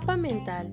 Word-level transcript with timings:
mental. 0.00 0.72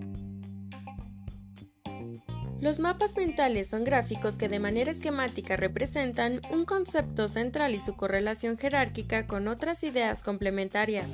Los 2.61 2.79
mapas 2.79 3.15
mentales 3.15 3.67
son 3.67 3.83
gráficos 3.83 4.37
que 4.37 4.47
de 4.47 4.59
manera 4.59 4.91
esquemática 4.91 5.57
representan 5.57 6.41
un 6.51 6.65
concepto 6.65 7.27
central 7.27 7.75
y 7.75 7.79
su 7.79 7.95
correlación 7.95 8.57
jerárquica 8.57 9.27
con 9.27 9.47
otras 9.47 9.83
ideas 9.83 10.23
complementarias. 10.23 11.09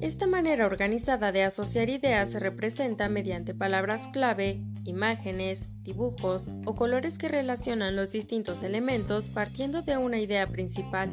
Esta 0.00 0.26
manera 0.26 0.66
organizada 0.66 1.30
de 1.30 1.44
asociar 1.44 1.88
ideas 1.90 2.30
se 2.30 2.40
representa 2.40 3.08
mediante 3.08 3.54
palabras 3.54 4.08
clave, 4.08 4.62
imágenes, 4.84 5.68
dibujos 5.82 6.50
o 6.64 6.74
colores 6.74 7.18
que 7.18 7.28
relacionan 7.28 7.96
los 7.96 8.12
distintos 8.12 8.62
elementos 8.62 9.28
partiendo 9.28 9.82
de 9.82 9.98
una 9.98 10.18
idea 10.18 10.46
principal. 10.46 11.10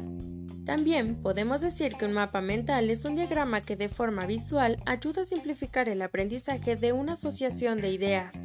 También 0.64 1.22
podemos 1.22 1.60
decir 1.60 1.94
que 1.96 2.04
un 2.04 2.12
mapa 2.12 2.40
mental 2.40 2.90
es 2.90 3.04
un 3.04 3.16
diagrama 3.16 3.62
que 3.62 3.76
de 3.76 3.88
forma 3.88 4.26
visual 4.26 4.78
ayuda 4.86 5.22
a 5.22 5.24
simplificar 5.24 5.88
el 5.88 6.02
aprendizaje 6.02 6.76
de 6.76 6.92
una 6.92 7.14
asociación 7.14 7.80
de 7.80 7.90
ideas. 7.90 8.38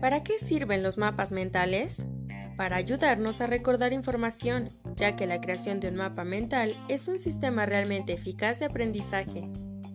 ¿Para 0.00 0.22
qué 0.22 0.38
sirven 0.38 0.82
los 0.82 0.96
mapas 0.98 1.32
mentales? 1.32 2.06
Para 2.56 2.76
ayudarnos 2.76 3.40
a 3.40 3.46
recordar 3.46 3.92
información, 3.92 4.70
ya 4.96 5.16
que 5.16 5.26
la 5.26 5.40
creación 5.40 5.80
de 5.80 5.88
un 5.88 5.96
mapa 5.96 6.24
mental 6.24 6.74
es 6.88 7.08
un 7.08 7.18
sistema 7.18 7.66
realmente 7.66 8.12
eficaz 8.12 8.58
de 8.60 8.66
aprendizaje. 8.66 9.48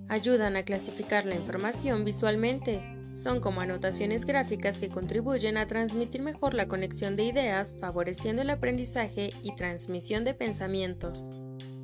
Ayudan 0.09 0.57
a 0.57 0.63
clasificar 0.63 1.25
la 1.25 1.35
información 1.35 2.03
visualmente, 2.03 2.83
son 3.09 3.39
como 3.39 3.61
anotaciones 3.61 4.25
gráficas 4.25 4.79
que 4.79 4.89
contribuyen 4.89 5.57
a 5.57 5.67
transmitir 5.67 6.21
mejor 6.21 6.53
la 6.53 6.67
conexión 6.67 7.15
de 7.15 7.23
ideas, 7.23 7.75
favoreciendo 7.79 8.41
el 8.41 8.49
aprendizaje 8.49 9.33
y 9.41 9.55
transmisión 9.55 10.23
de 10.23 10.33
pensamientos. 10.33 11.29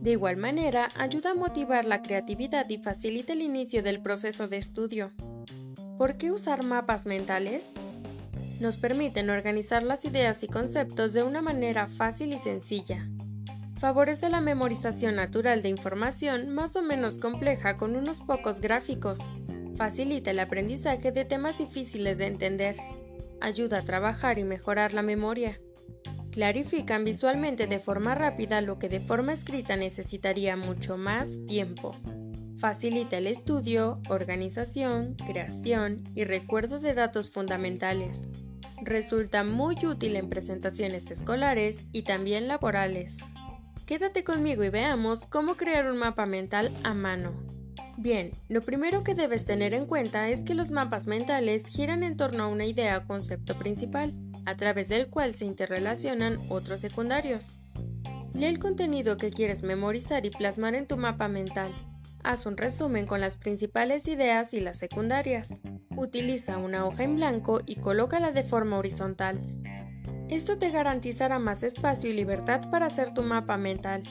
De 0.02 0.12
igual 0.12 0.38
manera, 0.38 0.90
ayuda 0.96 1.32
a 1.32 1.36
motivar 1.36 1.86
la 1.86 2.02
creatividad 2.02 2.70
y 2.70 2.78
facilita 2.78 3.34
el 3.34 3.42
inicio 3.42 3.84
del 3.84 4.02
proceso 4.02 4.48
de 4.48 4.58
estudio. 4.58 5.12
¿Por 5.98 6.18
qué 6.18 6.32
usar 6.32 6.64
mapas 6.64 7.06
mentales? 7.06 7.74
Nos 8.60 8.78
permiten 8.78 9.30
organizar 9.30 9.84
las 9.84 10.06
ideas 10.06 10.44
y 10.44 10.48
conceptos 10.48 11.14
de 11.14 11.24
una 11.24 11.42
manera 11.42 11.88
fácil 11.88 12.34
y 12.34 12.38
sencilla. 12.38 13.08
Favorece 13.80 14.30
la 14.30 14.42
memorización 14.42 15.16
natural 15.16 15.62
de 15.62 15.70
información 15.70 16.50
más 16.50 16.76
o 16.76 16.82
menos 16.82 17.20
compleja 17.20 17.78
con 17.78 17.96
unos 17.96 18.22
pocos 18.22 18.60
gráficos, 18.60 19.20
Facilita 19.78 20.32
el 20.32 20.40
aprendizaje 20.40 21.12
de 21.12 21.24
temas 21.24 21.60
difíciles 21.60 22.18
de 22.18 22.26
entender. 22.26 22.76
Ayuda 23.40 23.80
a 23.80 23.86
trabajar 23.86 24.40
y 24.40 24.44
mejorar 24.44 24.94
la 24.94 25.04
memoria. 25.04 25.60
Clarifican 26.38 27.04
visualmente 27.04 27.66
de 27.66 27.80
forma 27.80 28.14
rápida 28.14 28.62
lo 28.62 28.78
que 28.78 28.90
de 28.90 29.00
forma 29.00 29.34
escrita 29.34 29.76
necesitaría 29.76 30.56
mucho 30.56 30.96
más 30.96 31.44
tiempo. 31.48 31.96
Facilita 32.60 33.18
el 33.18 33.26
estudio, 33.26 34.00
organización, 34.08 35.16
creación 35.16 36.04
y 36.14 36.26
recuerdo 36.26 36.78
de 36.78 36.94
datos 36.94 37.32
fundamentales. 37.32 38.28
Resulta 38.84 39.44
muy 39.44 39.84
útil 39.84 40.16
en 40.16 40.30
presentaciones 40.30 41.10
escolares 41.10 41.84
y 41.92 42.04
también 42.04 42.48
laborales. 42.48 43.18
Quédate 43.88 44.24
conmigo 44.24 44.64
y 44.64 44.70
veamos 44.70 45.26
cómo 45.26 45.56
crear 45.56 45.90
un 45.90 45.98
mapa 45.98 46.28
mental 46.28 46.72
a 46.84 46.94
mano. 46.94 47.34
Bien, 47.98 48.30
lo 48.48 48.62
primero 48.62 49.04
que 49.04 49.16
debes 49.16 49.46
tener 49.46 49.74
en 49.74 49.88
cuenta 49.88 50.30
es 50.30 50.44
que 50.44 50.54
los 50.54 50.70
mapas 50.70 51.08
mentales 51.08 51.66
giran 51.66 52.04
en 52.04 52.16
torno 52.16 52.44
a 52.44 52.48
una 52.48 52.68
idea 52.68 53.00
o 53.00 53.08
concepto 53.08 53.58
principal, 53.58 54.14
a 54.48 54.56
través 54.56 54.88
del 54.88 55.10
cual 55.10 55.36
se 55.36 55.44
interrelacionan 55.44 56.40
otros 56.48 56.80
secundarios. 56.80 57.58
Lee 58.34 58.46
el 58.46 58.60
contenido 58.60 59.18
que 59.18 59.30
quieres 59.30 59.62
memorizar 59.62 60.26
y 60.26 60.30
plasmar 60.30 60.74
en 60.74 60.88
tu 60.88 60.96
mapa 60.96 61.28
mental. 61.28 61.74
Haz 62.24 62.46
un 62.46 62.56
resumen 62.56 63.08
con 63.08 63.20
las 63.20 63.36
principales 63.36 64.08
ideas 64.08 64.54
y 64.54 64.62
las 64.62 64.78
secundarias. 64.78 65.60
Utiliza 65.98 66.58
una 66.58 66.86
hoja 66.86 67.04
en 67.04 67.18
blanco 67.18 67.60
y 67.66 67.76
colócala 67.76 68.32
de 68.32 68.44
forma 68.44 68.78
horizontal. 68.78 69.42
Esto 70.30 70.58
te 70.58 70.72
garantizará 70.72 71.40
más 71.40 71.64
espacio 71.64 72.10
y 72.10 72.14
libertad 72.14 72.72
para 72.72 72.86
hacer 72.86 73.14
tu 73.14 73.24
mapa 73.24 73.58
mental. 73.58 74.04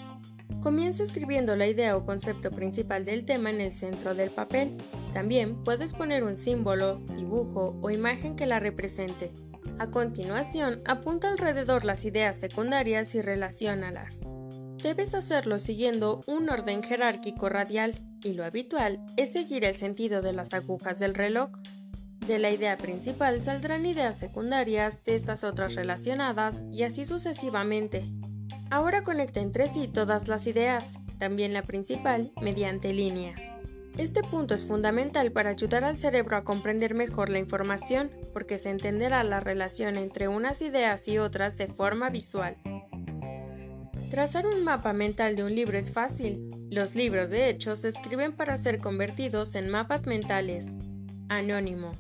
Comienza 0.63 1.03
escribiendo 1.03 1.57
la 1.57 1.67
idea 1.67 1.97
o 1.97 2.05
concepto 2.05 2.51
principal 2.51 3.07
del 3.07 3.25
tema 3.25 3.49
en 3.49 3.63
el 3.63 3.73
centro 3.73 4.15
del 4.15 4.29
papel. 4.29 4.77
También 5.15 5.65
puedes 5.65 5.95
poner 5.95 6.25
un 6.25 6.37
símbolo, 6.37 6.99
dibujo 7.17 7.79
o 7.81 7.89
imagen 7.89 8.37
que 8.37 8.45
la 8.45 8.61
represente. 8.61 9.33
A 9.79 9.91
continuación, 9.91 10.81
apunta 10.87 11.29
alrededor 11.29 11.85
las 11.85 12.07
ideas 12.07 12.39
secundarias 12.39 13.15
y 13.15 13.21
relaciónalas. 13.21 14.21
Debes 14.83 15.15
hacerlo 15.15 15.59
siguiendo 15.59 16.23
un 16.27 16.49
orden 16.49 16.83
jerárquico 16.83 17.51
radial 17.51 17.95
y 18.23 18.33
lo 18.33 18.45
habitual 18.45 19.05
es 19.17 19.33
seguir 19.33 19.65
el 19.65 19.75
sentido 19.75 20.23
de 20.23 20.33
las 20.33 20.55
agujas 20.55 20.99
del 20.99 21.15
reloj. 21.15 21.51
De 22.27 22.39
la 22.39 22.51
idea 22.51 22.79
principal 22.79 23.43
saldrán 23.43 23.85
ideas 23.85 24.19
secundarias, 24.19 25.05
de 25.05 25.15
estas 25.15 25.45
otras 25.45 25.75
relacionadas 25.75 26.65
y 26.73 26.85
así 26.85 27.05
sucesivamente. 27.05 28.11
Ahora 28.71 29.03
conecta 29.03 29.41
entre 29.41 29.69
sí 29.69 29.89
todas 29.89 30.27
las 30.27 30.47
ideas, 30.47 30.99
también 31.19 31.53
la 31.53 31.63
principal, 31.63 32.33
mediante 32.41 32.95
líneas. 32.95 33.53
Este 33.99 34.23
punto 34.23 34.55
es 34.55 34.67
fundamental 34.67 35.33
para 35.33 35.51
ayudar 35.51 35.85
al 35.85 35.97
cerebro 35.97 36.37
a 36.37 36.45
comprender 36.45 36.95
mejor 36.95 37.31
la 37.31 37.39
información, 37.39 38.11
porque 38.35 38.59
se 38.59 38.71
entenderá 38.71 39.25
la 39.25 39.41
relación 39.41 39.97
entre 39.97 40.29
unas 40.29 40.61
ideas 40.61 41.09
y 41.09 41.19
otras 41.19 41.57
de 41.57 41.69
forma 41.69 42.11
visual. 42.11 42.57
Trazar 44.11 44.47
un 44.47 44.63
mapa 44.65 44.93
mental 44.93 45.35
de 45.35 45.45
un 45.45 45.55
libro 45.55 45.79
es 45.79 45.93
fácil. 45.93 46.51
Los 46.71 46.95
libros, 46.95 47.31
de 47.31 47.49
hecho, 47.49 47.75
se 47.75 47.89
escriben 47.89 48.33
para 48.33 48.57
ser 48.57 48.79
convertidos 48.79 49.55
en 49.55 49.71
mapas 49.71 50.07
mentales. 50.07 50.69
Anónimo. 51.29 51.93